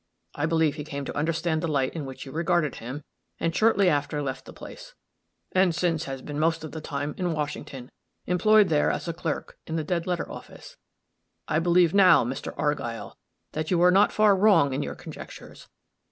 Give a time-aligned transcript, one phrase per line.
[0.33, 3.03] I believe he came to understand the light in which you regarded him,
[3.39, 4.95] and shortly after left the place,
[5.51, 7.91] and since has been most of the time, in Washington,
[8.25, 10.75] employed there as a clerk in the dead letter office.
[11.47, 12.51] I believe now, Mr.
[12.57, 13.15] Argyll,
[13.51, 15.67] that you were not far wrong in your conjectures.